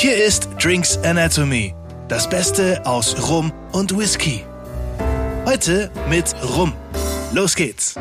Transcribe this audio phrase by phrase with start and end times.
[0.00, 1.74] Hier ist Drinks Anatomy,
[2.06, 4.44] das Beste aus Rum und Whisky.
[5.44, 6.72] Heute mit Rum.
[7.34, 7.96] Los geht's!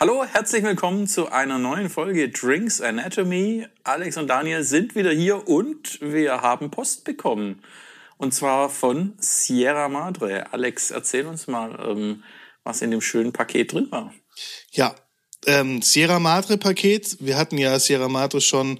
[0.00, 3.68] Hallo, herzlich willkommen zu einer neuen Folge Drinks Anatomy.
[3.84, 7.62] Alex und Daniel sind wieder hier und wir haben Post bekommen.
[8.16, 10.52] Und zwar von Sierra Madre.
[10.52, 12.24] Alex, erzähl uns mal, ähm,
[12.64, 14.12] was in dem schönen Paket drin war.
[14.72, 14.96] Ja,
[15.46, 17.16] ähm, Sierra Madre Paket.
[17.20, 18.78] Wir hatten ja Sierra Madre schon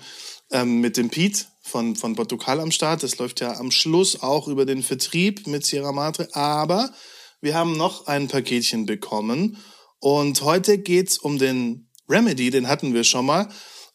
[0.50, 3.02] ähm, mit dem Pete von, von Portugal am Start.
[3.02, 6.28] Das läuft ja am Schluss auch über den Vertrieb mit Sierra Madre.
[6.32, 6.92] Aber
[7.40, 9.56] wir haben noch ein Paketchen bekommen.
[9.98, 13.48] Und heute geht's um den Remedy, den hatten wir schon mal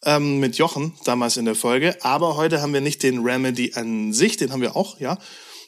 [0.04, 1.96] ähm, mit Jochen damals in der Folge.
[2.02, 5.18] Aber heute haben wir nicht den Remedy an sich, den haben wir auch, ja.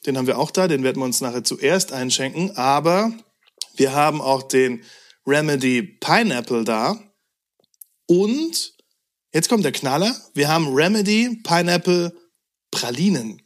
[0.07, 2.57] Den haben wir auch da, den werden wir uns nachher zuerst einschenken.
[2.57, 3.13] Aber
[3.77, 4.83] wir haben auch den
[5.27, 6.99] Remedy Pineapple da.
[8.07, 8.75] Und
[9.33, 10.15] jetzt kommt der Knaller.
[10.35, 12.13] Wir haben Remedy Pineapple
[12.71, 13.43] Pralinen.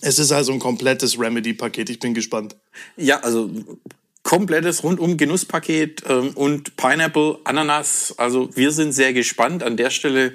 [0.00, 1.88] Es ist also ein komplettes Remedy-Paket.
[1.88, 2.56] Ich bin gespannt.
[2.96, 3.50] Ja, also
[4.24, 8.14] komplettes rundum Genusspaket ähm, und Pineapple, Ananas.
[8.18, 9.62] Also wir sind sehr gespannt.
[9.62, 10.32] An der Stelle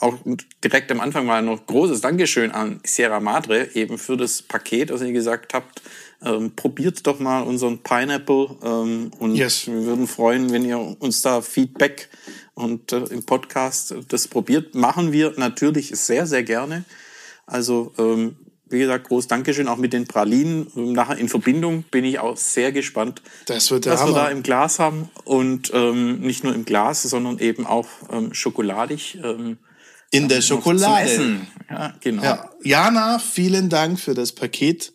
[0.00, 0.16] auch
[0.64, 5.02] direkt am Anfang mal noch großes Dankeschön an Sierra Madre eben für das Paket, dass
[5.02, 5.82] ihr gesagt habt,
[6.22, 9.66] ähm, probiert doch mal unseren Pineapple ähm, und yes.
[9.66, 12.10] wir würden freuen, wenn ihr uns da Feedback
[12.54, 14.74] und äh, im Podcast das probiert.
[14.74, 16.84] Machen wir natürlich sehr, sehr gerne.
[17.46, 18.36] Also ähm,
[18.70, 20.70] wie gesagt, groß Dankeschön auch mit den Pralinen.
[20.74, 24.14] Nachher in Verbindung bin ich auch sehr gespannt, das wird der was Hammer.
[24.14, 25.10] wir da im Glas haben.
[25.24, 29.18] Und ähm, nicht nur im Glas, sondern eben auch ähm, schokoladig.
[29.22, 29.58] Ähm,
[30.12, 31.40] in der Schokolade.
[31.68, 32.22] Ja, genau.
[32.22, 32.50] Ja.
[32.62, 34.92] Jana, vielen Dank für das Paket.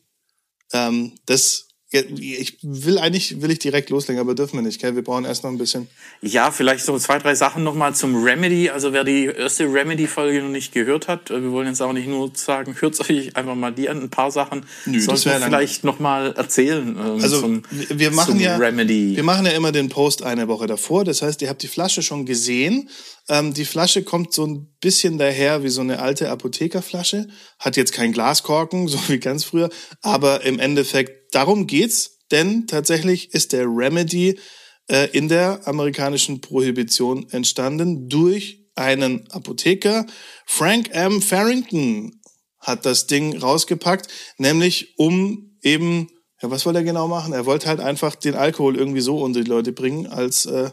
[0.73, 1.64] Ähm, das
[2.01, 4.95] ich will eigentlich, will ich direkt loslegen, aber dürfen wir nicht, gell?
[4.95, 5.87] Wir brauchen erst noch ein bisschen.
[6.21, 8.69] Ja, vielleicht so zwei, drei Sachen nochmal zum Remedy.
[8.69, 12.07] Also wer die erste Remedy-Folge noch nicht gehört hat, äh, wir wollen jetzt auch nicht
[12.07, 14.65] nur sagen, hört euch einfach mal die an, ein paar Sachen.
[14.85, 16.89] Nö, Sollten wir vielleicht nochmal erzählen.
[16.89, 19.15] Ähm, also zum, wir machen ja, Remedy.
[19.15, 21.03] wir machen ja immer den Post eine Woche davor.
[21.03, 22.89] Das heißt, ihr habt die Flasche schon gesehen.
[23.27, 27.27] Ähm, die Flasche kommt so ein bisschen daher wie so eine alte Apothekerflasche.
[27.59, 29.69] Hat jetzt keinen Glaskorken, so wie ganz früher.
[30.01, 34.39] Aber im Endeffekt darum geht's, denn tatsächlich ist der Remedy
[34.87, 40.05] äh, in der amerikanischen Prohibition entstanden durch einen Apotheker.
[40.45, 41.21] Frank M.
[41.21, 42.21] Farrington
[42.59, 44.07] hat das Ding rausgepackt,
[44.37, 46.09] nämlich um eben,
[46.41, 47.33] ja, was wollte er genau machen?
[47.33, 50.71] Er wollte halt einfach den Alkohol irgendwie so unter die Leute bringen als äh,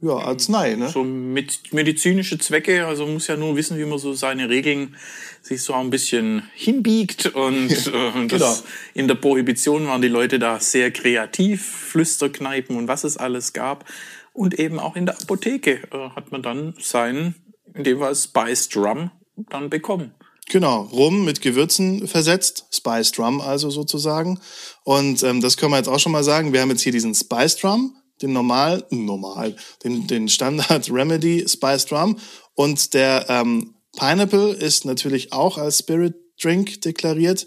[0.00, 0.88] ja, Arznei, ne?
[0.88, 4.96] So mit medizinische Zwecke, also man muss ja nur wissen, wie man so seine Regeln
[5.42, 8.54] sich so ein bisschen hinbiegt und ja, äh, das, genau.
[8.94, 13.84] in der Prohibition waren die Leute da sehr kreativ, Flüsterkneipen und was es alles gab
[14.32, 17.34] und eben auch in der Apotheke äh, hat man dann seinen,
[17.74, 19.10] in dem Fall Spiced Rum,
[19.50, 20.12] dann bekommen.
[20.48, 24.40] Genau, Rum mit Gewürzen versetzt, Spiced Rum also sozusagen.
[24.84, 26.52] Und ähm, das können wir jetzt auch schon mal sagen.
[26.52, 31.92] Wir haben jetzt hier diesen Spiced Rum, den normal, normal, den, den Standard Remedy Spiced
[31.92, 32.18] Rum
[32.54, 37.46] und der ähm, Pineapple ist natürlich auch als Spirit Drink deklariert,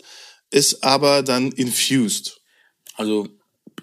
[0.50, 2.42] ist aber dann infused.
[2.96, 3.28] Also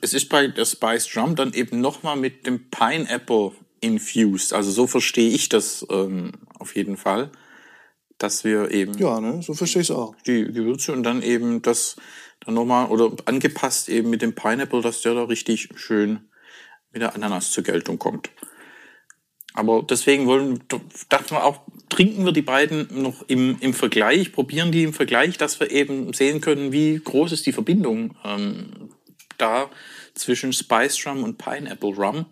[0.01, 4.53] es ist bei der Spiced Rum dann eben nochmal mit dem Pineapple infused.
[4.53, 7.31] Also so verstehe ich das ähm, auf jeden Fall,
[8.19, 10.15] dass wir eben ja, ne, so verstehe ich es auch.
[10.27, 11.97] Die Gewürze und dann eben das
[12.45, 16.28] dann nochmal oder angepasst eben mit dem Pineapple, dass der da richtig schön
[16.99, 18.31] mit der Ananas zur Geltung kommt.
[19.55, 20.61] Aber deswegen wollen,
[21.09, 25.39] dachten wir auch, trinken wir die beiden noch im, im Vergleich, probieren die im Vergleich,
[25.39, 28.91] dass wir eben sehen können, wie groß ist die Verbindung ähm,
[29.37, 29.71] da
[30.15, 32.27] zwischen Spice Rum und Pineapple Rum.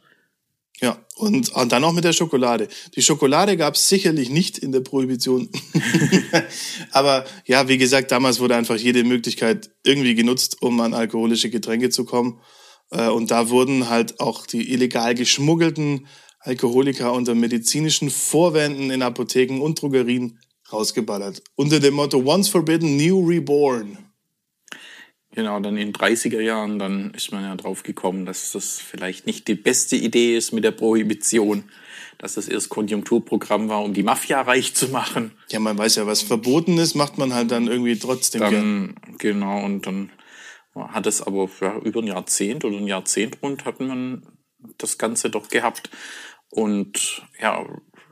[0.80, 2.68] Ja, und, und dann auch mit der Schokolade.
[2.96, 5.48] Die Schokolade gab es sicherlich nicht in der Prohibition.
[6.90, 11.88] Aber ja, wie gesagt, damals wurde einfach jede Möglichkeit irgendwie genutzt, um an alkoholische Getränke
[11.90, 12.40] zu kommen.
[12.90, 16.06] Äh, und da wurden halt auch die illegal geschmuggelten
[16.40, 20.38] Alkoholiker unter medizinischen Vorwänden in Apotheken und Drogerien
[20.72, 21.42] rausgeballert.
[21.56, 23.98] Unter dem Motto Once Forbidden, New Reborn.
[25.36, 29.48] Genau, dann in 30er Jahren, dann ist man ja drauf gekommen, dass das vielleicht nicht
[29.48, 31.64] die beste Idee ist mit der Prohibition,
[32.16, 35.32] dass das erst Konjunkturprogramm war, um die Mafia reich zu machen.
[35.50, 38.94] Ja, man weiß ja, was verboten ist, macht man halt dann irgendwie trotzdem dann, gern.
[39.18, 40.10] Genau, und dann
[40.76, 44.26] hat es aber ja, über ein Jahrzehnt oder ein Jahrzehnt rund hat man
[44.78, 45.90] das Ganze doch gehabt.
[46.50, 47.64] Und ja,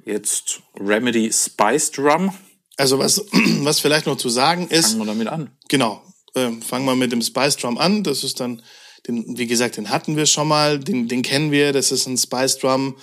[0.05, 2.34] jetzt Remedy Spiced Rum.
[2.76, 3.25] Also was,
[3.61, 4.93] was vielleicht noch zu sagen ist.
[4.93, 5.56] Fangen wir damit an.
[5.69, 6.02] Genau.
[6.34, 8.02] Äh, fangen wir mit dem Spiced Rum an.
[8.02, 8.62] Das ist dann,
[9.06, 11.72] den, wie gesagt, den hatten wir schon mal, den, den kennen wir.
[11.72, 12.96] Das ist ein Spiced Rum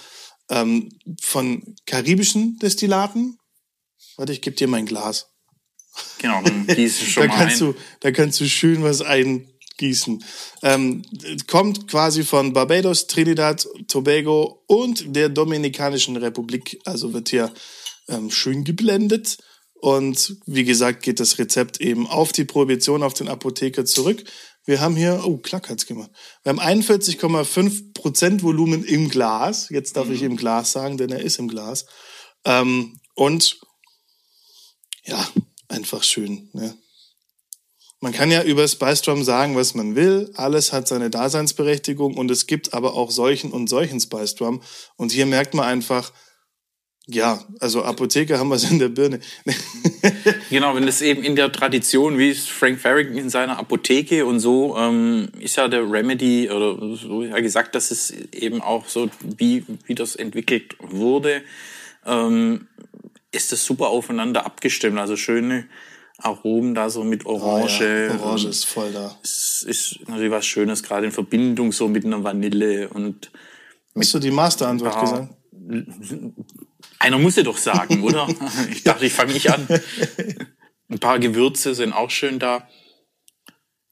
[0.50, 0.90] ähm,
[1.22, 3.38] von karibischen Destillaten.
[4.18, 5.31] Warte, ich gebe dir mein Glas.
[6.20, 7.74] Genau, dann gieße ich schon da mal kannst ein.
[7.74, 10.24] du, da kannst du schön was eingießen.
[10.64, 11.04] Ähm,
[11.48, 16.80] kommt quasi von Barbados, Trinidad, Tobago und der Dominikanischen Republik.
[16.86, 17.52] Also wird hier
[18.08, 19.38] ähm, schön geblendet.
[19.74, 24.24] Und wie gesagt, geht das Rezept eben auf die Prohibition, auf den Apotheker zurück.
[24.64, 26.12] Wir haben hier, oh, klack hat's gemacht.
[26.44, 29.70] Wir haben 41,5 Prozent Volumen im Glas.
[29.70, 31.88] Jetzt darf ich im Glas sagen, denn er ist im Glas.
[32.46, 33.60] Ähm, und
[35.04, 35.28] ja,
[35.72, 36.50] einfach schön.
[36.54, 36.74] Ne?
[38.00, 40.32] Man kann ja über Spice Drum sagen, was man will.
[40.34, 44.62] Alles hat seine Daseinsberechtigung und es gibt aber auch solchen und solchen Spice Drum.
[44.98, 46.12] Und hier merkt man einfach,
[47.08, 49.20] ja, also Apotheker haben was in der Birne.
[50.50, 54.40] Genau, wenn das eben in der Tradition, wie es Frank Farrington in seiner Apotheke und
[54.40, 59.10] so, ähm, ist ja der Remedy, oder so ja gesagt, dass es eben auch so,
[59.22, 61.44] wie, wie das entwickelt wurde,
[62.06, 62.68] ähm,
[63.32, 65.00] ist das super aufeinander abgestimmt.
[65.00, 65.68] Also schöne
[66.18, 67.82] Aromen da so mit Orange.
[67.82, 69.18] Oh ja, Orange ist voll da.
[69.24, 73.32] Es ist natürlich was Schönes, gerade in Verbindung so mit einer Vanille und
[73.98, 75.02] Hast du die Masterantwort Ja.
[75.02, 75.34] gesagt?
[77.00, 78.28] Einer muss ja doch sagen, oder?
[78.72, 79.68] Ich dachte, ich fange nicht an.
[80.90, 82.68] Ein paar Gewürze sind auch schön da.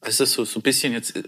[0.05, 1.23] Ist so, so ein bisschen jetzt, äh,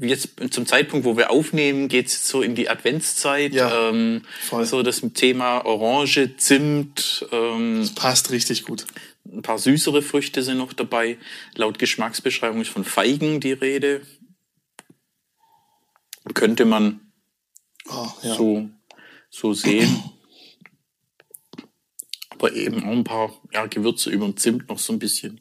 [0.00, 3.52] jetzt zum Zeitpunkt, wo wir aufnehmen, geht's jetzt so in die Adventszeit.
[3.52, 4.64] Ja, ähm, voll.
[4.64, 8.86] So das Thema Orange, Zimt, ähm, Passt richtig gut.
[9.26, 11.18] ein paar süßere Früchte sind noch dabei.
[11.56, 14.02] Laut Geschmacksbeschreibung ist von Feigen die Rede.
[16.34, 17.00] Könnte man
[17.88, 18.36] Oh, ja.
[18.36, 18.68] so,
[19.30, 20.02] so sehen.
[22.28, 25.40] Aber eben auch ein paar ja, Gewürze über dem Zimt noch so ein bisschen.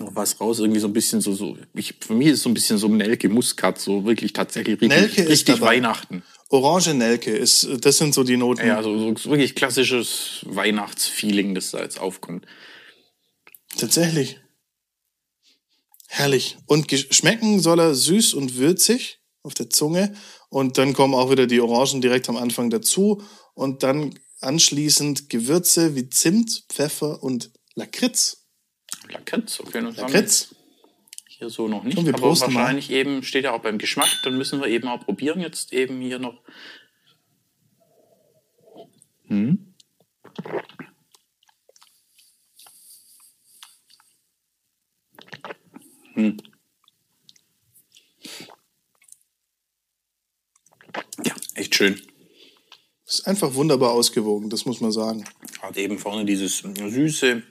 [0.00, 2.48] Noch was raus, irgendwie so ein bisschen so, so ich, für mich ist es so
[2.48, 5.60] ein bisschen so Nelke Muskat, so wirklich tatsächlich richtig, Nelke ist richtig.
[5.60, 6.22] Weihnachten.
[6.48, 8.66] Orange Nelke ist, das sind so die Noten.
[8.66, 12.46] Ja, so, so wirklich klassisches Weihnachtsfeeling, das da jetzt aufkommt.
[13.76, 14.40] Tatsächlich.
[16.08, 16.56] Herrlich.
[16.66, 20.12] Und schmecken soll er süß und würzig auf der Zunge.
[20.48, 23.22] Und dann kommen auch wieder die Orangen direkt am Anfang dazu.
[23.54, 28.39] Und dann anschließend Gewürze wie Zimt, Pfeffer und Lakritz.
[29.10, 30.54] Lakritz, okay, das Lakritz.
[31.28, 31.96] hier so noch nicht.
[31.96, 32.60] Komm, wir aber prosten mal.
[32.60, 35.40] wahrscheinlich eben steht ja auch beim Geschmack, dann müssen wir eben auch probieren.
[35.40, 36.40] Jetzt eben hier noch.
[39.26, 39.74] Hm.
[46.14, 46.36] Hm.
[51.24, 52.00] Ja, echt schön.
[53.06, 55.24] Ist einfach wunderbar ausgewogen, das muss man sagen.
[55.60, 57.42] Hat eben vorne dieses Süße,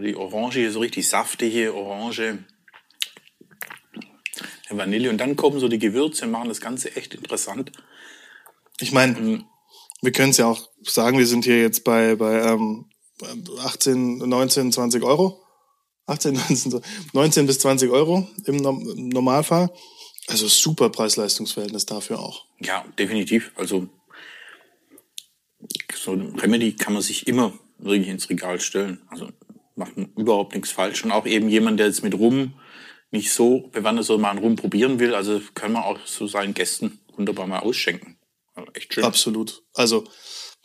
[0.00, 2.38] die Orange hier so richtig saftige Orange,
[4.68, 7.72] Vanille und dann kommen so die Gewürze, machen das Ganze echt interessant.
[8.80, 9.44] Ich meine, Mhm.
[10.02, 12.86] wir können es ja auch sagen, wir sind hier jetzt bei, bei ähm,
[13.60, 15.42] 18, 19, 20 Euro.
[16.06, 16.82] 18, 19, so-
[17.12, 19.70] 19 bis 20 Euro im, im Normalfall.
[20.28, 22.44] Also super Preis-Leistungs-Verhältnis dafür auch.
[22.60, 23.52] Ja, definitiv.
[23.54, 23.88] Also
[25.94, 29.00] so ein Remedy kann man sich immer wirklich ins Regal stellen.
[29.08, 29.30] Also
[29.76, 31.04] macht überhaupt nichts falsch.
[31.04, 32.54] Und auch eben jemand, der jetzt mit Rum
[33.10, 36.26] nicht so bewandert ist oder mal einen Rum probieren will, also können wir auch so
[36.26, 38.18] seinen Gästen wunderbar mal ausschenken.
[38.54, 39.04] Also echt schön.
[39.04, 39.62] Absolut.
[39.74, 40.04] Also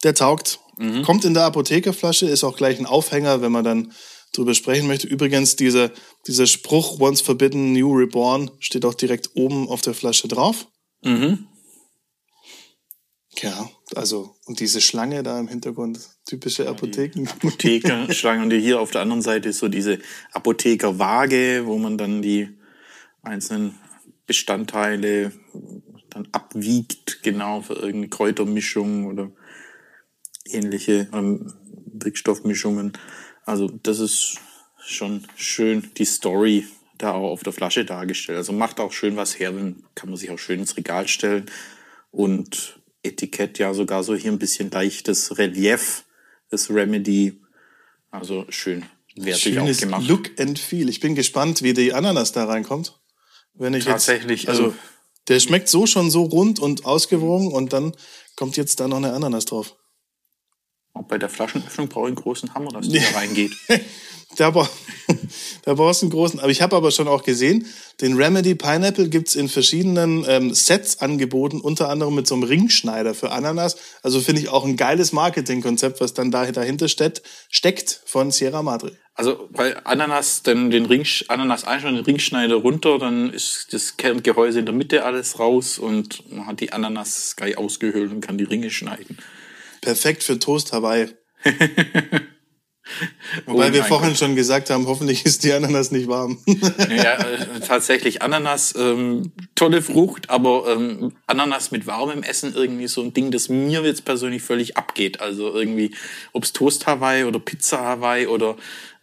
[0.03, 0.59] der taugt.
[1.03, 3.93] Kommt in der Apothekerflasche, ist auch gleich ein Aufhänger, wenn man dann
[4.33, 5.07] drüber sprechen möchte.
[5.07, 5.91] Übrigens, dieser,
[6.25, 10.67] dieser Spruch Once Forbidden, New Reborn steht auch direkt oben auf der Flasche drauf.
[11.03, 11.47] Mhm.
[13.41, 17.27] Ja, also, und diese Schlange da im Hintergrund, typische Apotheken.
[17.31, 19.99] Apothekerschlange und hier auf der anderen Seite ist so diese
[20.31, 22.49] Apothekerwaage, wo man dann die
[23.21, 23.75] einzelnen
[24.25, 25.31] Bestandteile
[26.09, 29.31] dann abwiegt, genau für irgendeine Kräutermischung oder
[30.45, 31.53] ähnliche ähm,
[31.93, 32.93] Wirkstoffmischungen.
[33.45, 34.39] Also das ist
[34.79, 36.67] schon schön die Story
[36.97, 38.37] da auch auf der Flasche dargestellt.
[38.37, 41.45] Also macht auch schön was her, dann kann man sich auch schön ins Regal stellen
[42.11, 46.05] und Etikett ja sogar so hier ein bisschen leichtes Relief,
[46.49, 47.41] das Remedy.
[48.11, 50.07] Also schön wertig auch Schönes gemacht.
[50.07, 50.89] Look and Feel.
[50.89, 52.99] Ich bin gespannt, wie die Ananas da reinkommt.
[53.53, 54.75] Wenn ich Tatsächlich, Jetzt, also, also-
[55.27, 57.93] der schmeckt so schon so rund und ausgewogen und dann
[58.35, 59.75] kommt jetzt da noch eine Ananas drauf.
[60.93, 63.53] Auch bei der Flaschenöffnung brauche ich einen großen Hammer, dass die da reingeht.
[64.37, 64.69] Da, bra
[65.63, 66.39] da brauchst du einen großen.
[66.39, 67.65] Aber ich habe aber schon auch gesehen,
[68.01, 73.13] den Remedy Pineapple gibt's in verschiedenen ähm, Sets angeboten, unter anderem mit so einem Ringschneider
[73.13, 73.77] für Ananas.
[74.03, 78.63] Also finde ich auch ein geiles Marketingkonzept, was dann da dahinter steckt, steckt von Sierra
[78.63, 78.91] Madre.
[79.13, 84.59] Also bei Ananas, dann den Ring, Ananas einschneiden, den Ringschneider runter, dann ist das Kerngehäuse
[84.59, 88.45] in der Mitte alles raus und man hat die Ananas gleich ausgehöhlt und kann die
[88.45, 89.17] Ringe schneiden.
[89.81, 91.09] Perfekt für Toast Hawaii.
[93.45, 94.17] Wobei Oh wir vorhin Gott.
[94.19, 96.39] schon gesagt haben, hoffentlich ist die Ananas nicht warm.
[96.89, 103.01] Ja, äh, tatsächlich Ananas, ähm, tolle Frucht, aber ähm, Ananas mit warmem Essen irgendwie so
[103.01, 105.21] ein Ding, das mir jetzt persönlich völlig abgeht.
[105.21, 105.91] Also irgendwie,
[106.33, 108.55] ob's Toast Hawaii oder Pizza Hawaii oder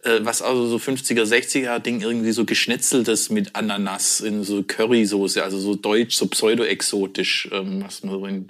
[0.03, 5.43] äh, was also so 50er, 60er Ding irgendwie so geschnetzeltes mit Ananas in so Currysoße,
[5.43, 8.49] also so deutsch, so pseudo-exotisch, ähm, was man so in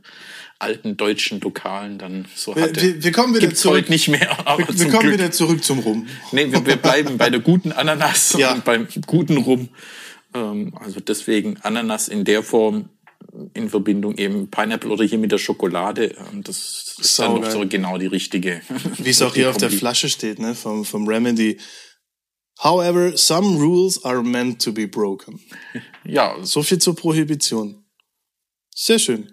[0.59, 2.81] alten deutschen Lokalen dann so hatte.
[2.81, 3.77] wir, wir kommen wieder Gibt's zurück.
[3.77, 5.13] heute nicht mehr, aber wir, wir zum kommen Glück.
[5.13, 6.07] wieder zurück zum Rum.
[6.33, 8.53] Nee, wir, wir bleiben bei der guten Ananas Ja.
[8.53, 9.69] und beim guten Rum.
[10.33, 12.89] Ähm, also deswegen Ananas in der Form
[13.53, 16.15] in Verbindung eben Pineapple oder hier mit der Schokolade.
[16.43, 17.51] Das ist dann noch Saugeil.
[17.51, 18.61] so genau die richtige.
[18.97, 19.69] Wie es auch hier auf der.
[19.71, 21.57] Flasche steht, ne, vom, vom Remedy.
[22.61, 25.39] However, some rules are meant to be broken.
[26.03, 27.85] Ja, So viel zur Prohibition.
[28.73, 29.31] Sehr schön.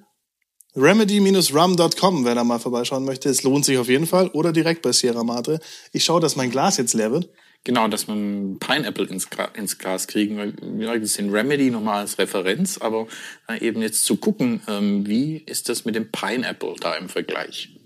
[0.75, 3.31] Remedy-rum.com, wer da mal vorbeischauen möchte.
[3.31, 4.29] Es lohnt sich auf jeden Fall.
[4.29, 5.59] Oder direkt bei Sierra Madre.
[5.93, 7.31] Ich schaue, dass mein Glas jetzt leer wird.
[7.67, 10.37] Genau, dass man Pineapple ins, Gra ins Glas kriegen.
[10.39, 13.09] Weil, ja, das sind Remedy nochmal als Referenz, aber
[13.49, 17.77] äh, eben jetzt zu gucken, ähm, wie ist das mit dem Pineapple da im Vergleich?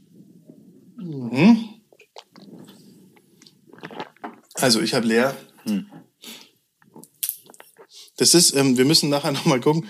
[4.54, 5.34] Also, ich habe leer.
[8.18, 9.88] Das ist, ähm, wir müssen nachher nochmal gucken,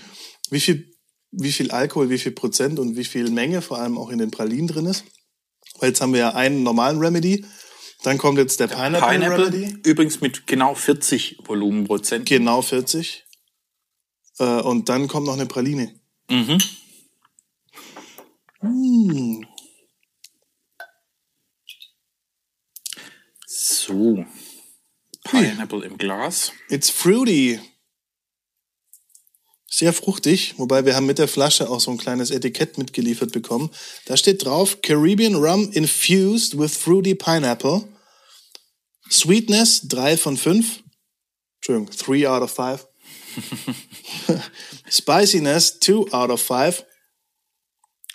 [0.49, 0.89] wie viel,
[1.31, 4.31] wie viel Alkohol, wie viel Prozent und wie viel Menge vor allem auch in den
[4.31, 5.03] Pralinen drin ist.
[5.79, 7.43] Weil jetzt haben wir ja einen normalen Remedy.
[8.03, 9.89] Dann kommt jetzt der, Pineapple, Pineapple, Remedy.
[9.89, 12.27] übrigens mit genau 40 Volumenprozent.
[12.27, 13.25] Genau 40.
[14.39, 15.93] Äh, und dann kommt noch eine Praline.
[16.29, 16.57] Mhm.
[18.61, 19.45] Hm.
[23.45, 24.25] So.
[25.23, 26.51] Pineapple im Glas.
[26.69, 27.59] It's fruity.
[29.73, 33.69] Sehr fruchtig, wobei wir haben mit der Flasche auch so ein kleines Etikett mitgeliefert bekommen.
[34.05, 37.87] Da steht drauf Caribbean Rum infused with fruity pineapple.
[39.09, 40.83] Sweetness 3 von 5.
[41.55, 42.85] Entschuldigung, 3 out of 5.
[44.89, 46.83] Spiciness 2 out of 5.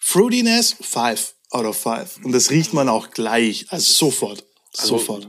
[0.02, 2.22] Fruitiness 5 out of 5.
[2.22, 4.44] Und das riecht man auch gleich, also sofort.
[4.76, 5.26] Also, Sofort.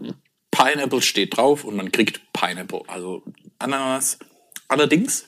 [0.52, 3.24] Pineapple steht drauf und man kriegt Pineapple, also
[3.60, 4.18] Ananas.
[4.68, 5.24] Allerdings,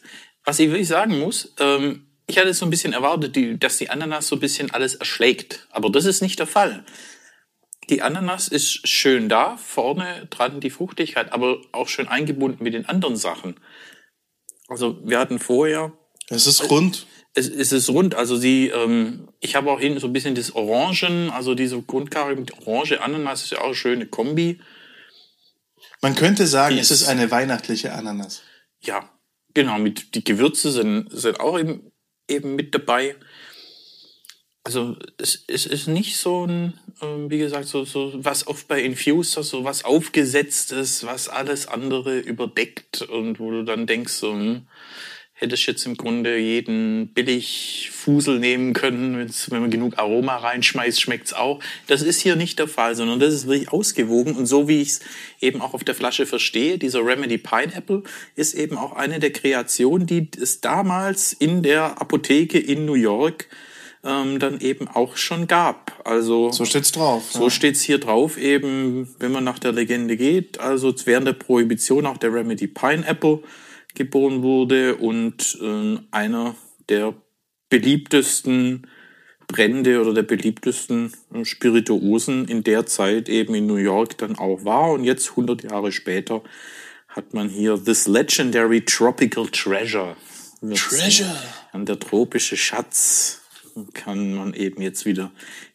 [0.46, 3.89] was ich wirklich sagen muss, ähm, ich hatte so ein bisschen erwartet, die, dass die
[3.89, 5.67] Ananas so ein bisschen alles erschlägt.
[5.72, 6.86] Aber das ist nicht der Fall.
[7.89, 12.86] Die Ananas ist schön da, vorne dran die Fruchtigkeit, aber auch schön eingebunden mit den
[12.86, 13.60] anderen Sachen.
[14.67, 15.91] Also wir hatten vorher
[16.27, 17.08] Es ist rund.
[17.34, 20.53] es, es ist rund, also sie, ähm, ich habe auch hinten so ein bisschen das
[20.53, 24.62] Orangen, also diese Grundcharakter mit Orange, Ananas ist ja auch eine schöne Kombi.
[26.01, 28.43] Man könnte sagen, Die es ist eine weihnachtliche Ananas.
[28.79, 29.10] Ja,
[29.53, 31.91] genau, mit die Gewürze sind, sind auch eben,
[32.27, 33.15] eben mit dabei.
[34.63, 38.81] Also es, es ist nicht so ein, ähm, wie gesagt, so, so was oft bei
[38.83, 44.67] Infuser, so was aufgesetztes, was alles andere überdeckt und wo du dann denkst, so, hm,
[45.39, 51.31] hättest jetzt im Grunde jeden billig Fusel nehmen können, wenn man genug Aroma reinschmeißt, schmeckt's
[51.31, 51.62] auch.
[51.88, 54.89] Das ist hier nicht der Fall, sondern das ist wirklich ausgewogen und so wie ich
[54.89, 55.00] es
[55.39, 58.03] eben auch auf der Flasche verstehe, dieser Remedy Pineapple
[58.36, 63.48] ist eben auch eine der Kreationen, die es damals in der Apotheke in New York
[64.03, 66.01] ähm, dann eben auch schon gab.
[66.05, 67.31] Also So steht's drauf.
[67.31, 70.60] so steht's hier drauf eben, wenn man nach der Legende geht.
[70.60, 73.39] Also während der Prohibition auch der Remedy Pineapple
[73.99, 76.55] geboren wurde und äh, einer
[76.87, 77.13] der
[77.69, 78.87] beliebtesten
[79.45, 84.63] Brände oder der beliebtesten äh, Spirituosen in der Zeit eben in New York dann auch
[84.63, 84.91] war.
[84.91, 86.41] Und jetzt, 100 Jahre später,
[87.09, 90.15] hat man hier This Legendary Tropical Treasure.
[90.61, 91.35] Treasure.
[91.73, 93.41] Und der tropische Schatz
[93.93, 95.31] kann man eben jetzt wieder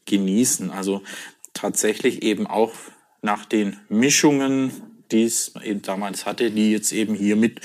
[0.07, 0.71] genießen.
[0.71, 1.03] Also
[1.53, 2.73] tatsächlich eben auch
[3.21, 4.71] nach den Mischungen,
[5.11, 7.61] die es eben damals hatte, die jetzt eben hiermit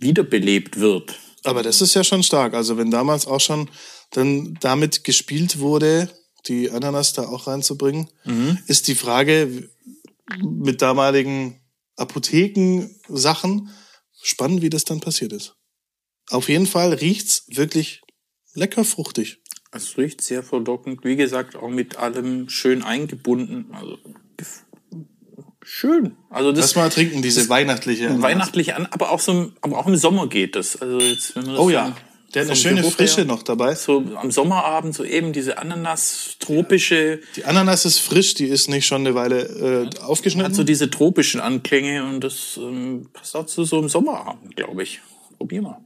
[0.00, 1.18] wiederbelebt wird.
[1.44, 2.54] Aber das ist ja schon stark.
[2.54, 3.70] Also wenn damals auch schon
[4.10, 6.10] dann damit gespielt wurde,
[6.46, 8.08] die Ananas da auch reinzubringen,
[8.66, 9.70] ist die Frage
[10.42, 11.60] mit damaligen
[11.96, 13.70] Apothekensachen
[14.22, 15.54] spannend, wie das dann passiert ist.
[16.30, 18.02] Auf jeden Fall riecht's wirklich
[18.54, 19.42] lecker fruchtig.
[19.72, 21.04] Es riecht sehr verlockend.
[21.04, 23.72] Wie gesagt, auch mit allem schön eingebunden.
[23.72, 23.98] Also
[25.62, 26.16] schön.
[26.30, 28.06] Also das, Lass mal trinken, diese weihnachtliche.
[28.06, 28.22] Ananas.
[28.22, 30.80] weihnachtlich an, aber auch so, aber auch im Sommer geht das.
[30.80, 31.96] Also jetzt, wenn man das Oh ja.
[32.34, 33.74] Der hat eine schöne Geruch Frische her- noch dabei.
[33.74, 38.86] so am Sommerabend so eben diese Ananas tropische, Die Ananas ist frisch, die ist nicht
[38.86, 39.40] schon eine Weile
[39.82, 40.54] äh, hat aufgeschnitten.
[40.54, 45.00] so diese tropischen Anklänge und das ähm, passt auch zu so einem Sommerabend, glaube ich.
[45.38, 45.80] Probier mal.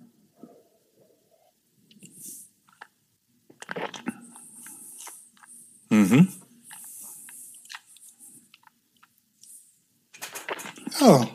[11.01, 11.29] Ja.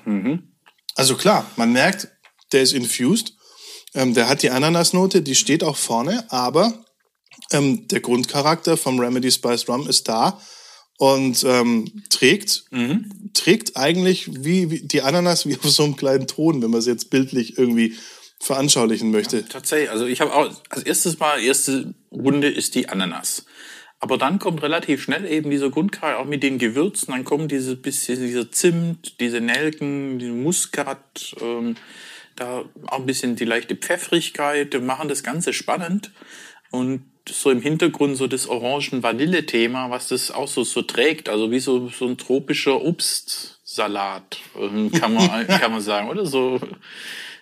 [0.95, 2.07] Also klar, man merkt,
[2.51, 3.33] der ist infused.
[3.93, 6.85] Ähm, der hat die Ananasnote, die steht auch vorne, aber
[7.51, 10.39] ähm, der Grundcharakter vom Remedy Spiced Rum ist da
[10.97, 12.65] und ähm, trägt,
[13.33, 16.85] trägt eigentlich wie, wie die Ananas wie auf so einem kleinen Ton, wenn man es
[16.85, 17.95] jetzt bildlich irgendwie
[18.41, 19.45] veranschaulichen möchte.
[19.47, 23.45] Tatsächlich, also ich habe auch als erstes Mal, erste Runde ist die Ananas.
[23.99, 27.75] Aber dann kommt relativ schnell eben dieser Grundcharakter, auch mit den Gewürzen, dann kommt diese
[27.75, 31.75] bisschen, dieser Zimt, diese Nelken, die Muskat, ähm,
[32.37, 36.11] da auch ein bisschen die leichte Pfeffrigkeit, die machen das Ganze spannend.
[36.71, 41.59] Und so im Hintergrund so das Orangen-Vanille-Thema, was das auch so, so trägt, also wie
[41.59, 46.59] so, so ein tropischer Obstsalat, ähm, kann man, kann man sagen, oder so.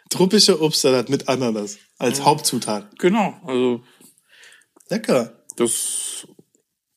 [0.10, 2.98] Tropischer Obstsalat mit Ananas als Hauptzutat.
[2.98, 3.84] Genau, also
[4.90, 5.34] Lecker.
[5.58, 6.28] Das,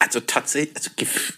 [0.00, 1.34] also tatsächlich, also gef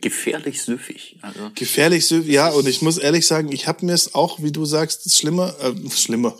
[0.00, 1.18] gefährlich süffig.
[1.20, 4.50] Also, Gefährlich, süß, ja, und ich muss ehrlich sagen, ich habe mir es auch, wie
[4.50, 6.36] du sagst, schlimmer, äh, schlimmer.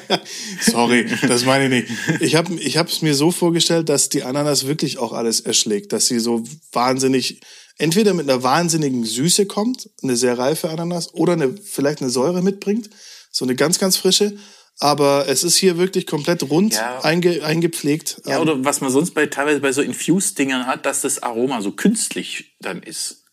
[0.60, 2.22] Sorry, das meine ich nicht.
[2.22, 6.06] Ich habe ich es mir so vorgestellt, dass die Ananas wirklich auch alles erschlägt, dass
[6.06, 7.40] sie so wahnsinnig,
[7.78, 12.40] entweder mit einer wahnsinnigen Süße kommt, eine sehr reife Ananas, oder eine, vielleicht eine Säure
[12.40, 12.88] mitbringt,
[13.32, 14.36] so eine ganz, ganz frische.
[14.82, 17.00] Aber es ist hier wirklich komplett rund Ja.
[17.04, 18.20] einge, eingepflegt.
[18.26, 21.60] ja, Ähm, oder was man sonst bei teilweise bei so Infused-Dingern hat, dass das Aroma
[21.62, 23.24] so künstlich dann ist.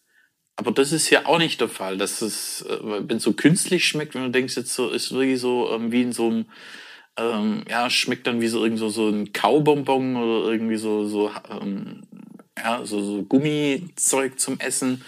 [0.58, 3.88] Aber das ist ja auch nicht der Fall, dass es, äh, wenn es so künstlich
[3.88, 6.46] schmeckt, wenn du denkst, jetzt so, ist wirklich so ähm, wie in so einem,
[7.18, 11.32] ähm, ja, schmeckt dann wie so irgend so, so ein Kaubonbon oder irgendwie so, so,
[11.50, 12.04] ähm,
[12.58, 15.04] ja, so, so Gummizeug zum Essen.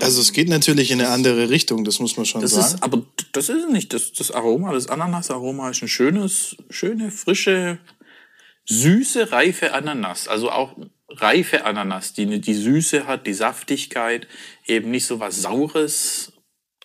[0.00, 2.66] also es geht natürlich in eine andere Richtung, das muss man schon Das sagen.
[2.74, 3.04] ist, aber
[3.46, 4.72] das ist nicht das, das Aroma.
[4.72, 7.78] Das Ananasaroma ist ein schönes, schöne, frische,
[8.66, 10.28] süße, reife Ananas.
[10.28, 10.76] Also auch
[11.08, 14.26] reife Ananas, die die Süße hat, die Saftigkeit,
[14.66, 16.32] eben nicht so was Saures,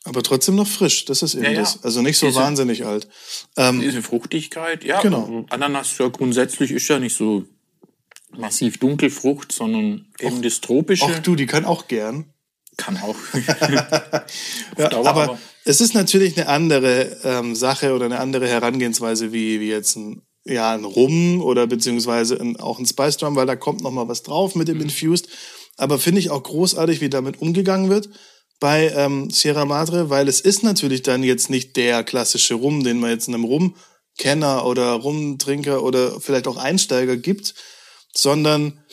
[0.06, 1.60] Aber trotzdem noch frisch, das ist eben Ja, ja.
[1.62, 1.84] das.
[1.84, 3.08] Also nicht so Diese- wahnsinnig alt.
[3.58, 4.84] Ähm, diese Fruchtigkeit.
[4.84, 5.46] Ja, Genau.
[5.50, 7.46] Ananas ja grundsätzlich ist ja nicht so
[8.36, 11.06] massiv Dunkelfrucht, sondern eben das Tropische.
[11.06, 12.26] Auch du, die kann auch gern.
[12.78, 13.16] Kann auch.
[14.78, 19.32] Ja, Dauer, aber, aber- es ist natürlich eine andere ähm, Sache oder eine andere Herangehensweise
[19.32, 23.46] wie, wie jetzt ein, ja, ein Rum oder beziehungsweise ein, auch ein Spice Drum, weil
[23.46, 24.84] da kommt noch mal was drauf mit dem Mhm.
[24.84, 25.28] Infused.
[25.78, 28.10] Aber finde ich auch großartig, wie damit umgegangen wird
[28.60, 33.00] bei ähm, Sierra Madre, weil es ist natürlich dann jetzt nicht der klassische Rum, den
[33.00, 37.56] man jetzt einem Rumkenner oder Rumtrinker oder vielleicht auch Einsteiger gibt,
[38.16, 38.84] sondern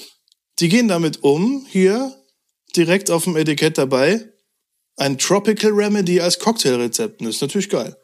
[0.59, 2.17] die gehen damit um, hier
[2.75, 4.31] direkt auf dem Etikett dabei,
[4.97, 7.21] ein Tropical Remedy als Cocktailrezept.
[7.21, 7.97] Das ist natürlich geil.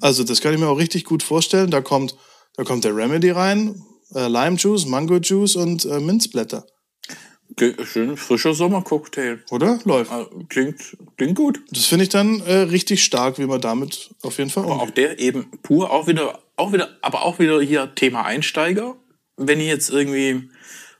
[0.00, 1.70] Also das kann ich mir auch richtig gut vorstellen.
[1.70, 2.14] Da kommt,
[2.56, 3.82] da kommt der Remedy rein,
[4.14, 6.64] äh, Lime Juice, Mango Juice und äh, Minzblätter.
[7.56, 9.42] Ge- Schön frischer Sommercocktail.
[9.50, 9.78] Oder?
[9.84, 10.12] Läuft.
[10.12, 11.60] Äh, Klingt, klingt gut.
[11.70, 14.88] Das finde ich dann äh, richtig stark, wie man damit auf jeden Fall Aber umgeht.
[14.88, 18.96] auch der eben pur, auch wieder, auch wieder, aber auch wieder hier Thema Einsteiger.
[19.36, 20.48] Wenn ich jetzt irgendwie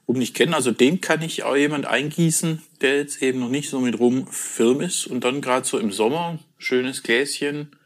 [0.06, 3.70] um nicht kenne, also den kann ich auch jemand eingießen, der jetzt eben noch nicht
[3.70, 7.76] so mit rum firm ist und dann gerade so im Sommer schönes Gläschen,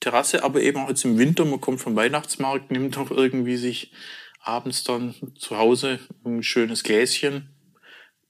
[0.00, 3.92] Terrasse, aber eben auch jetzt im Winter, man kommt vom Weihnachtsmarkt, nimmt doch irgendwie sich
[4.40, 7.48] abends dann zu Hause ein schönes Gläschen,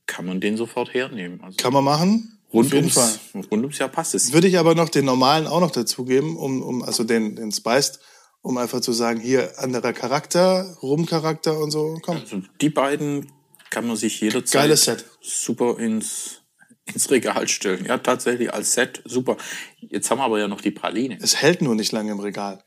[0.07, 1.41] kann man den sofort hernehmen.
[1.43, 2.39] Also Kann man machen.
[2.53, 3.43] rund, ums, Fall.
[3.51, 4.33] rund ums Jahr passt es.
[4.33, 7.99] Würde ich aber noch den normalen auch noch dazugeben, um, um also den, den Spiced,
[8.45, 11.99] um einfach zu sagen, hier anderer Charakter, Rumcharakter und so.
[12.03, 12.19] Komm.
[12.19, 13.33] Also die beiden
[13.71, 15.07] kann man sich jederzeit Geiles Set.
[15.23, 16.43] super ins,
[16.85, 17.87] ins Regal stellen.
[17.87, 19.39] Ja, tatsächlich als Set super.
[19.81, 21.19] Jetzt haben wir aber ja noch die Praline.
[21.23, 22.63] Es hält nur nicht lange im Regal.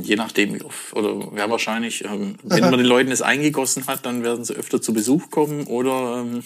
[0.00, 4.06] Je nachdem, wie oft, oder ja, wahrscheinlich, ähm, wenn man den Leuten es eingegossen hat,
[4.06, 6.42] dann werden sie öfter zu Besuch kommen oder ähm,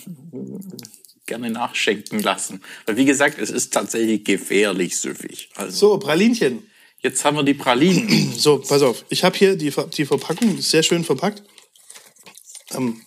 [1.27, 2.61] gerne nachschenken lassen.
[2.87, 5.51] Weil wie gesagt, es ist tatsächlich gefährlich süffig.
[5.55, 6.65] Also So, Pralinchen.
[7.05, 8.33] Jetzt haben wir die Pralinen.
[8.37, 9.05] So, pass auf.
[9.11, 11.45] Ich habe hier die, die Verpackung, sehr schön verpackt.
[12.73, 13.01] Ähm,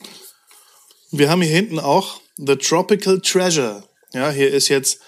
[1.12, 3.84] wir haben hier hinten auch The Tropical Treasure.
[4.14, 5.02] Ja, hier ist jetzt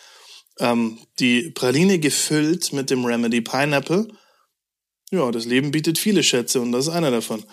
[0.59, 4.07] ähm, die Praline gefüllt mit dem Remedy Pineapple.
[5.11, 7.43] Ja, das Leben bietet viele Schätze und das ist einer davon.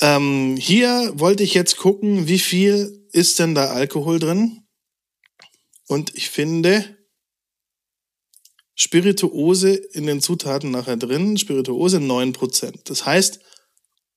[0.00, 4.62] Ähm, hier wollte ich jetzt gucken, wie viel ist denn da Alkohol drin?
[5.88, 6.96] Und ich finde
[8.74, 12.80] Spirituose in den Zutaten nachher drin, Spirituose 9%.
[12.84, 13.40] Das heißt,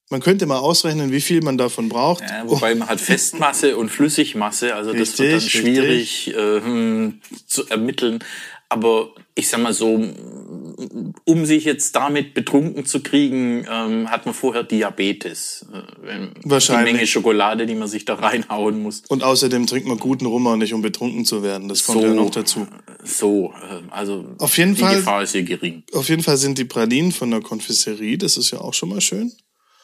[0.10, 2.22] man könnte mal ausrechnen, wie viel man davon braucht.
[2.22, 7.22] Ja, wobei man hat Festmasse und Flüssigmasse, also das wird dann Richtig, schwierig äh, hm,
[7.48, 8.20] zu ermitteln.
[8.70, 10.04] Aber ich sag mal so,
[11.24, 15.66] um sich jetzt damit betrunken zu kriegen, ähm, hat man vorher Diabetes.
[15.72, 16.88] Äh, Wahrscheinlich.
[16.88, 19.04] Die Menge Schokolade, die man sich da reinhauen muss.
[19.08, 21.70] Und außerdem trinkt man guten Rum auch nicht, um betrunken zu werden.
[21.70, 22.08] Das kommt So.
[22.08, 22.68] ja noch dazu.
[23.06, 25.84] So, äh, also Auf jeden die Fall- Gefahr ist hier gering.
[25.94, 29.02] Auf jeden Fall sind die Pralinen von der Konfiserie, das ist ja auch schon mal
[29.02, 29.32] schön.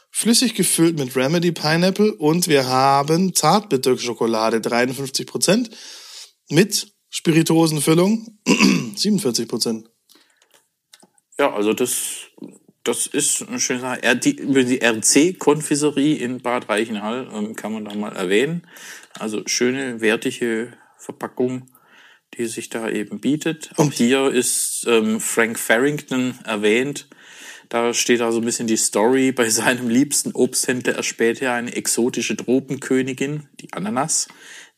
[0.10, 5.70] Flüssig gefüllt mit Remedy Pineapple und wir haben Zartbitterschokolade 53%
[6.50, 9.86] mit Spirituosenfüllung 47%.
[11.40, 12.28] Ja, also das,
[12.84, 14.16] das ist eine schöne Sache.
[14.18, 18.68] Die- Über die RC-Konfiserie in Bad Reichenhall ähm, kann man da mal erwähnen.
[19.18, 21.72] Also schöne, wertige Verpackung,
[22.38, 23.72] die sich da eben bietet.
[23.78, 27.08] Auch hier ist ähm, Frank Farrington erwähnt.
[27.72, 29.32] Da steht da so ein bisschen die Story.
[29.32, 34.28] Bei seinem liebsten Obsthändler erspähte er eine exotische Tropenkönigin, die Ananas,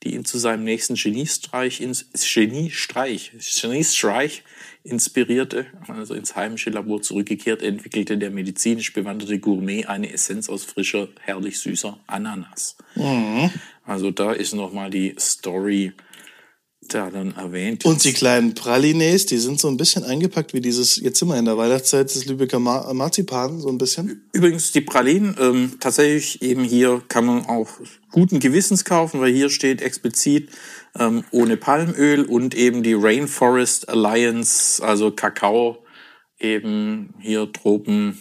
[0.04, 4.44] die ihn zu seinem nächsten Geniestreich, ins Geniestreich, Geniestreich
[4.84, 5.66] inspirierte.
[5.88, 11.60] Also ins heimische Labor zurückgekehrt, entwickelte der medizinisch bewanderte Gourmet eine Essenz aus frischer, herrlich
[11.60, 12.78] süßer Ananas.
[13.86, 15.94] Also da ist nochmal die Story
[16.88, 17.86] da dann erwähnt.
[17.86, 21.38] Und die kleinen Pralines, die sind so ein bisschen eingepackt wie dieses, jetzt sind wir
[21.38, 24.30] in der Weihnachtszeit, das Lübecker Mar Marzipan, so ein bisschen.
[24.34, 27.69] Übrigens die Pralinen, ähm, tatsächlich eben hier kann man auch
[28.12, 30.50] guten Gewissens kaufen, weil hier steht explizit
[30.98, 35.84] ähm, ohne Palmöl und eben die Rainforest Alliance, also Kakao,
[36.39, 38.19] eben hier Tropen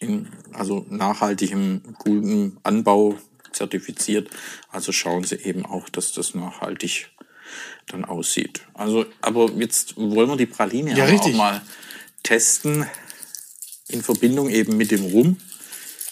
[0.00, 3.16] in also nachhaltigem, guten Anbau
[3.52, 4.30] zertifiziert.
[4.70, 7.10] Also schauen Sie eben auch, dass das nachhaltig
[7.88, 8.62] dann aussieht.
[8.74, 11.62] Also, aber jetzt wollen wir die Praline Ja, auch mal
[12.22, 12.86] testen
[13.88, 15.36] in Verbindung eben mit dem Rum.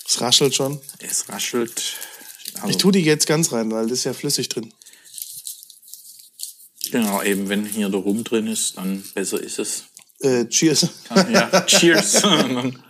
[0.09, 0.81] Es raschelt schon.
[0.99, 1.97] Es raschelt.
[2.57, 4.73] Also, Ich tue die jetzt ganz rein, weil das ist ja flüssig drin.
[6.91, 9.85] genau, eben wenn hier der Rum drin ist, dann besser ist es.
[10.21, 10.87] Äh, cheers.
[11.33, 12.13] Ja, cheers.
[12.23, 12.83] Dann-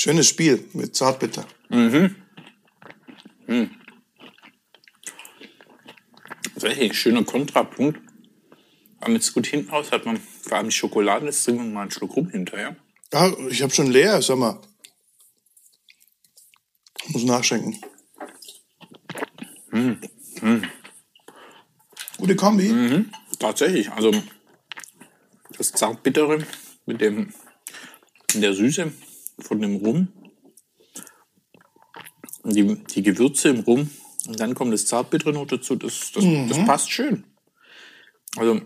[0.07, 1.45] Schönes Spiel mit Zartbitter.
[6.45, 7.99] Tatsächlich, schöner Kontrapunkt.
[9.01, 11.90] Aber jetzt gut hinten raus hat man vor allem Schokolade, jetzt trinken wir mal einen
[11.90, 12.77] Schluck Rum hinterher.
[13.12, 14.61] Ja, ich habe schon leer, sag mal.
[17.09, 17.81] Muss nachschenken.
[22.16, 23.07] Gute Kombi.
[23.40, 24.12] Tatsächlich, also
[25.59, 26.47] das Zartbittere
[26.85, 27.35] mit dem
[28.35, 28.92] in der Süße
[29.38, 30.09] von dem Rum,
[32.44, 33.90] die, die Gewürze im Rum
[34.27, 37.25] und dann kommt das Zartbittere noch dazu, das, das, das passt schön.
[38.37, 38.61] Also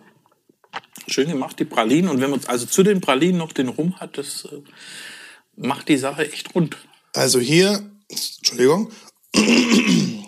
[1.06, 4.18] schön gemacht, die Pralinen und wenn man also zu den Pralinen noch den Rum hat,
[4.18, 4.62] das äh,
[5.56, 6.76] macht die Sache echt rund.
[7.14, 8.92] Also hier, Entschuldigung.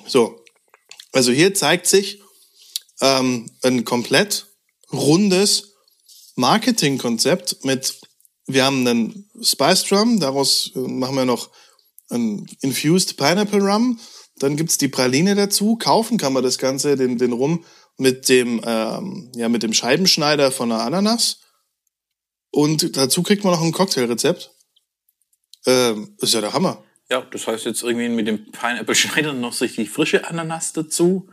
[0.06, 0.44] So,
[1.12, 2.20] also hier zeigt sich
[3.00, 4.46] ähm, ein komplett
[4.92, 5.74] rundes
[6.36, 8.00] Marketingkonzept mit,
[8.46, 11.50] wir haben einen Spice Rum, daraus äh, machen wir noch
[12.10, 13.98] ein Infused Pineapple Rum,
[14.36, 17.64] dann gibt's die Praline dazu, kaufen kann man das Ganze, den, den Rum
[17.96, 21.42] mit dem, ähm, ja, mit dem Scheibenschneider von der Ananas
[22.52, 24.50] und dazu kriegt man noch ein Cocktailrezept.
[25.66, 26.84] Ähm, ist ja der Hammer.
[27.10, 31.28] Ja, das heißt jetzt irgendwie mit dem Pineapple Schneider noch sich die frische Ananas dazu.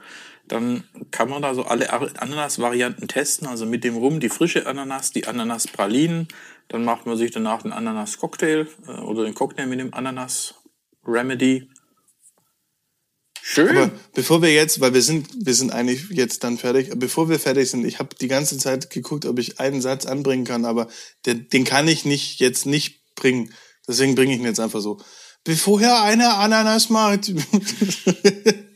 [0.50, 3.48] Dann kann man da so alle Ar- Ananas-Varianten testen.
[3.48, 6.28] Also mit dem Rum die frische Ananas, die Ananas-Pralinen.
[6.68, 11.70] Dann macht man sich danach den Ananas-Cocktail äh, oder den Cocktail mit dem Ananas-Remedy.
[13.42, 13.70] Schön.
[13.78, 17.40] Aber bevor wir jetzt, weil wir sind, wir sind eigentlich jetzt dann fertig, bevor wir
[17.40, 20.88] fertig sind, ich habe die ganze Zeit geguckt, ob ich einen Satz anbringen kann, aber
[21.26, 23.54] den, den kann ich nicht jetzt nicht bringen.
[23.88, 25.00] Deswegen bringe ich ihn jetzt einfach so.
[25.44, 27.32] Bevor er eine Ananas macht.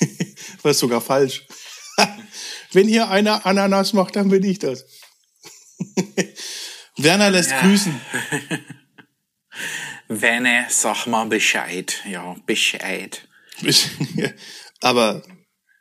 [0.62, 1.46] War sogar falsch.
[2.72, 4.84] Wenn hier einer Ananas macht, dann bin ich das.
[6.96, 7.60] Werner lässt Ja.
[7.60, 8.00] grüßen.
[10.08, 12.02] Wenne, sag mal Bescheid.
[12.10, 13.28] Ja, Bescheid.
[14.80, 15.22] Aber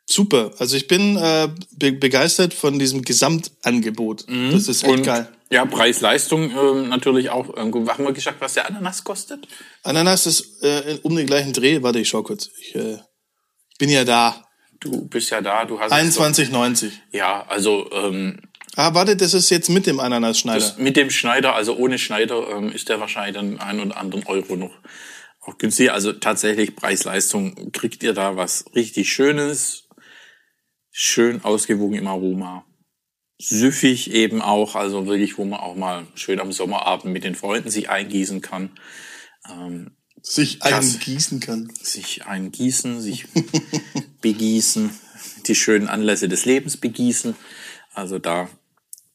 [0.05, 0.51] super.
[0.59, 4.25] Also ich bin äh, be begeistert von diesem Gesamtangebot.
[4.51, 5.31] Das ist echt Und geil.
[5.49, 7.55] ja, Preis-Leistung ähm, natürlich auch.
[7.57, 9.47] Ähm, haben wir gesagt, was der Ananas kostet?
[9.83, 11.81] Ananas ist äh, um den gleichen Dreh.
[11.83, 12.49] Warte, ich schau kurz.
[12.59, 12.97] Ich äh,
[13.77, 14.43] bin ja da.
[14.79, 16.91] Du bist ja da, du hast es 21,90.
[17.11, 18.39] Ja, also ähm,
[18.75, 20.75] Ah, warte, das ist jetzt mit dem Ananasschneider.
[20.77, 24.55] Mit dem Schneider, also ohne Schneider, ähm, ist der wahrscheinlich dann einen oder anderen Euro
[24.55, 24.71] noch
[25.41, 25.95] auch günstiger.
[25.95, 29.87] Also tatsächlich Preis-Leistung kriegt ihr da was richtig Schönes,
[30.91, 32.65] schön ausgewogen im Aroma.
[33.39, 37.71] Süffig eben auch, also wirklich, wo man auch mal schön am Sommerabend mit den Freunden
[37.71, 38.77] sich eingießen kann.
[39.49, 41.71] Ähm, sich eingießen kann.
[41.81, 43.25] Sich eingießen, sich
[44.21, 44.89] begießen,
[45.45, 47.35] die schönen Anlässe des Lebens begießen.
[47.93, 48.49] Also da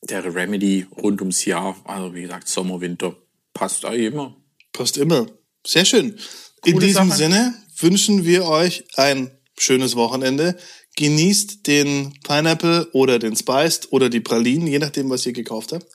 [0.02, 3.16] der Remedy rund ums Jahr, also wie gesagt, Sommer, Winter,
[3.54, 4.36] passt da immer.
[4.72, 5.26] Passt immer.
[5.64, 6.18] Sehr schön.
[6.62, 7.18] Coole In diesem Sache.
[7.18, 10.56] Sinne wünschen wir euch ein schönes Wochenende.
[10.96, 15.86] Genießt den Pineapple oder den Spiced oder die Pralinen, je nachdem, was ihr gekauft habt.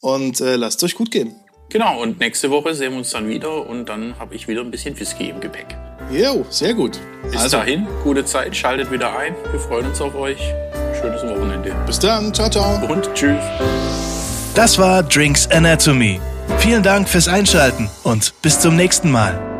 [0.00, 1.34] Und äh, lasst euch gut gehen.
[1.68, 4.70] Genau, und nächste Woche sehen wir uns dann wieder und dann habe ich wieder ein
[4.70, 5.76] bisschen Whisky im Gepäck.
[6.10, 7.00] Jo, sehr gut.
[7.30, 7.58] Bis also.
[7.58, 9.34] dahin, gute Zeit, schaltet wieder ein.
[9.50, 10.38] Wir freuen uns auf euch.
[11.00, 11.74] Schönes Wochenende.
[11.84, 12.80] Bis dann, ciao, ciao.
[12.90, 13.42] Und tschüss.
[14.54, 16.20] Das war Drinks Anatomy.
[16.58, 19.55] Vielen Dank fürs Einschalten und bis zum nächsten Mal.